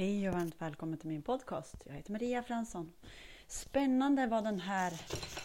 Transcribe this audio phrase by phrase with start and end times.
[0.00, 1.74] Hej och varmt välkommen till min podcast.
[1.86, 2.92] Jag heter Maria Fransson.
[3.46, 4.92] Spännande vad den här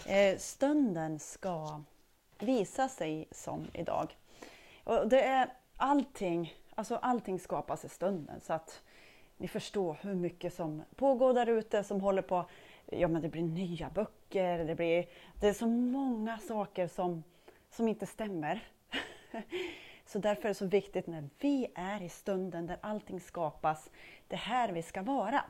[0.08, 1.82] eh, stunden ska
[2.40, 4.18] visa sig som idag.
[4.84, 8.82] Och det är allting, alltså allting skapas i stunden så att
[9.38, 12.46] ni förstår hur mycket som pågår där ute som håller på.
[12.86, 15.06] Ja, men det blir nya böcker, det, blir,
[15.40, 17.24] det är så många saker som,
[17.70, 18.64] som inte stämmer.
[20.06, 23.90] Så därför är det så viktigt när vi är i stunden där allting skapas,
[24.28, 25.44] det är här vi ska vara.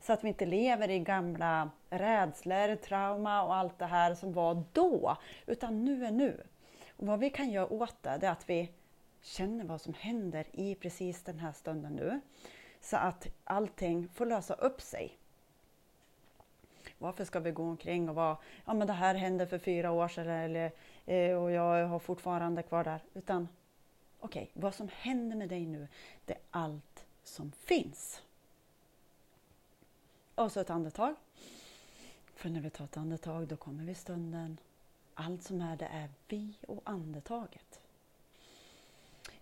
[0.00, 4.64] Så att vi inte lever i gamla rädslor, trauma och allt det här som var
[4.72, 6.42] då, utan nu är nu.
[6.96, 8.70] Och vad vi kan göra åt det, det är att vi
[9.22, 12.20] känner vad som händer i precis den här stunden nu.
[12.80, 15.18] Så att allting får lösa upp sig.
[16.98, 20.08] Varför ska vi gå omkring och vara, ja men det här hände för fyra år
[20.08, 20.72] sedan eller,
[21.06, 23.00] eh, och jag har fortfarande kvar där.
[23.14, 23.48] Utan
[24.22, 25.88] okej, okay, vad som händer med dig nu,
[26.24, 28.22] det är allt som finns.
[30.34, 31.14] Och så ett andetag.
[32.34, 34.58] För när vi tar ett andetag, då kommer vi stunden.
[35.14, 37.80] Allt som är det är vi och andetaget.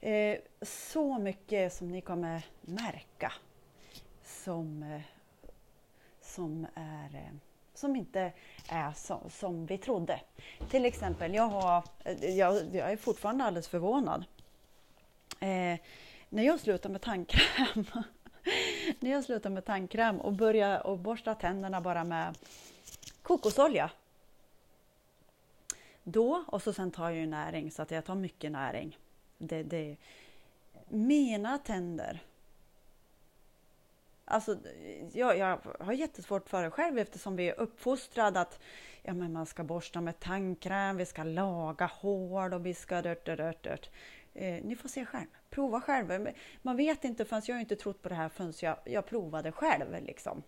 [0.00, 3.33] Eh, så mycket som ni kommer märka
[4.24, 5.00] som, eh,
[6.20, 7.36] som, är, eh,
[7.74, 8.33] som inte
[8.68, 10.20] är som, som vi trodde.
[10.70, 14.24] Till exempel, jag, har, eh, jag, jag är fortfarande alldeles förvånad
[15.41, 15.78] Eh,
[16.28, 17.86] när jag slutar med tandkräm
[19.00, 22.38] när jag slutar med tandkräm och börjar och borsta tänderna bara med
[23.22, 23.91] kokosolja.
[26.05, 28.98] Då, och så sen tar jag ju näring så att jag tar mycket näring.
[29.38, 29.96] Det, det,
[30.88, 32.20] mina tänder
[34.30, 34.56] Alltså,
[35.12, 38.61] jag, jag har jättesvårt för det själv eftersom vi är uppfostrade att
[39.02, 43.27] ja, men man ska borsta med tandkräm, vi ska laga hår och vi ska dört,
[43.27, 43.91] dört, dört.
[44.41, 45.27] Eh, ni får se själv.
[45.50, 46.28] Prova själv.
[46.62, 49.52] Man vet inte förrän jag har inte trott på det här förrän jag, jag provade
[49.52, 50.05] själv.
[50.05, 50.42] Liksom.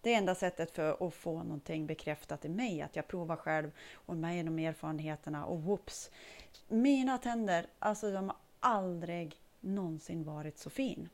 [0.00, 3.70] Det är enda sättet för att få någonting bekräftat i mig, att jag provar själv
[3.94, 6.10] och med genom erfarenheterna och whoops.
[6.68, 11.08] Mina tänder, alltså de har aldrig någonsin varit så fin.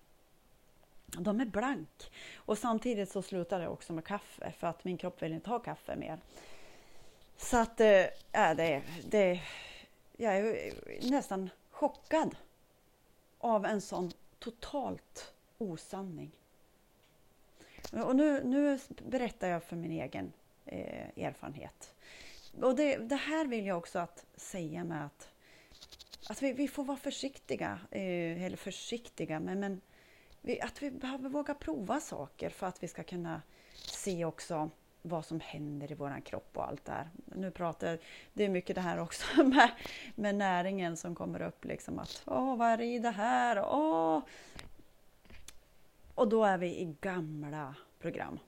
[1.07, 2.13] De är blank.
[2.37, 5.59] Och samtidigt så slutade jag också med kaffe för att min kropp vill inte ha
[5.59, 6.19] kaffe mer.
[7.37, 7.87] Så att, äh,
[8.33, 9.41] det, det,
[10.17, 10.73] jag är
[11.11, 12.37] nästan chockad
[13.39, 16.31] av en sån totalt osanning.
[17.93, 20.33] Och nu, nu berättar jag för min egen
[20.67, 21.95] eh, erfarenhet.
[22.63, 25.29] Och det, det, här vill jag också att säga med att,
[26.29, 29.81] att vi, vi får vara försiktiga, eh, eller försiktiga, men, men
[30.41, 33.43] vi, att vi behöver våga prova saker för att vi ska kunna
[33.75, 34.71] se också
[35.03, 37.11] vad som händer i vår kropp och allt det här.
[37.25, 37.99] Nu pratar
[38.33, 39.71] det är mycket det här också med,
[40.15, 41.65] med näringen som kommer upp.
[41.65, 43.65] Liksom att, Åh, vad är det i det här?
[43.65, 44.23] Åh.
[46.15, 48.39] Och då är vi i gamla program.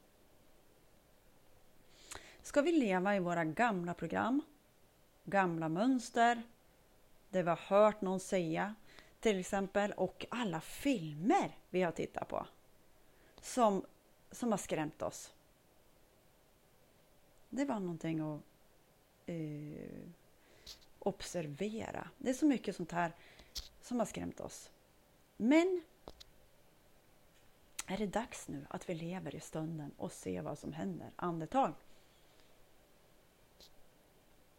[2.43, 4.43] Ska vi leva i våra gamla program,
[5.25, 6.43] gamla mönster,
[7.31, 8.75] det vi har hört någon säga
[9.21, 12.47] till exempel och alla filmer vi har tittat på
[13.41, 13.85] som,
[14.31, 15.33] som har skrämt oss
[17.53, 18.41] det var någonting att
[19.27, 20.09] eh,
[20.99, 22.09] observera.
[22.19, 23.13] Det är så mycket sånt här
[23.81, 24.71] som har skrämt oss.
[25.37, 25.83] Men
[27.87, 31.11] är det dags nu att vi lever i stunden och ser vad som händer?
[31.17, 31.75] Andetag.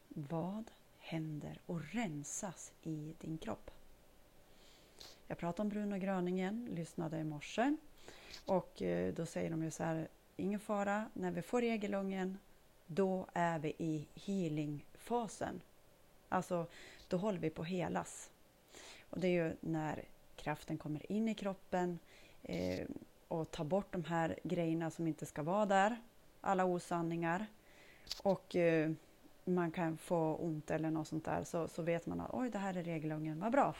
[0.07, 3.71] Vad händer och rensas i din kropp?
[5.27, 7.77] Jag pratade om Bruno Gröningen, lyssnade i morse
[8.45, 12.37] och eh, då säger de ju så här, ingen fara, när vi får regelungen
[12.87, 15.61] då är vi i healingfasen.
[16.29, 16.67] Alltså,
[17.07, 18.29] då håller vi på att helas.
[19.09, 20.03] Och det är ju när
[20.35, 21.99] kraften kommer in i kroppen
[22.43, 22.87] eh,
[23.27, 26.01] och tar bort de här grejerna som inte ska vara där,
[26.41, 27.45] alla osanningar.
[28.23, 28.91] Och eh,
[29.45, 32.57] man kan få ont eller något sånt där så, så vet man att oj, det
[32.57, 33.75] här är regelungen, vad bra.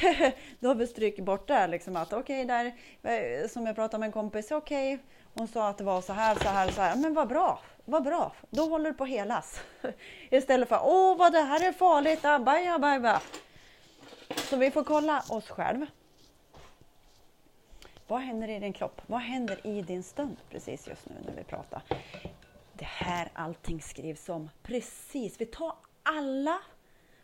[0.60, 1.66] Då har vi stryk bort det.
[1.66, 5.68] Liksom att, okay, där, eh, som jag pratade med en kompis, okej, okay, hon sa
[5.68, 6.96] att det var så här, så här, så här.
[6.96, 8.32] Men vad bra, vad bra.
[8.50, 9.60] Då håller det på att helas.
[10.30, 13.18] Istället för åh, vad det här är farligt, abaj, abaj, abaj.
[14.36, 15.86] Så vi får kolla oss själv.
[18.06, 19.02] Vad händer i din kropp?
[19.06, 21.82] Vad händer i din stund precis just nu när vi pratar?
[22.82, 24.50] Det här allting skrivs om.
[24.62, 26.62] Precis, vi tar alla,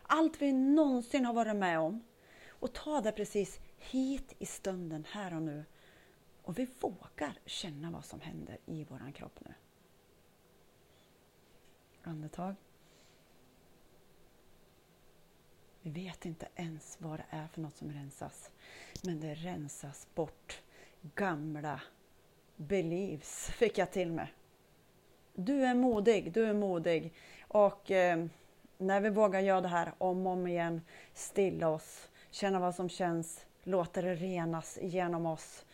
[0.02, 2.04] allt vi någonsin har varit med om
[2.48, 5.64] och tar det precis hit i stunden, här och nu.
[6.42, 9.54] Och vi vågar känna vad som händer i våran kropp nu.
[12.02, 12.54] Andetag.
[15.82, 18.50] Vi vet inte ens vad det är för något som rensas.
[19.04, 20.62] Men det rensas bort
[21.14, 21.80] gamla
[22.56, 24.34] beliefs, fick jag till mig.
[25.40, 27.12] Du är modig, du är modig.
[27.48, 28.24] Och eh,
[28.78, 30.80] när vi vågar göra det här om och om igen,
[31.14, 35.64] stilla oss, känna vad som känns, låta det renas genom oss.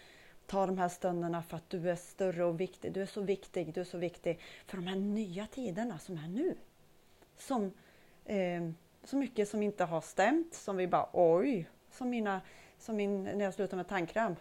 [0.46, 2.92] Ta de här stunderna för att du är större och viktig.
[2.92, 6.28] Du är så viktig, du är så viktig för de här nya tiderna som är
[6.28, 6.56] nu.
[7.38, 7.72] Som,
[8.24, 8.70] eh,
[9.04, 12.40] så mycket som inte har stämt, som vi bara oj, som, mina,
[12.78, 14.36] som min, när jag slutade med tandkräm.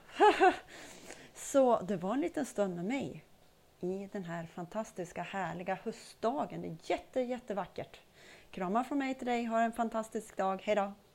[1.36, 3.24] så det var en liten stund med mig
[3.84, 6.62] i den här fantastiska härliga höstdagen.
[6.62, 8.00] Det är jätte, jättevackert.
[8.52, 9.46] Kramar från mig till dig.
[9.46, 10.62] Ha en fantastisk dag.
[10.62, 10.94] Hejdå!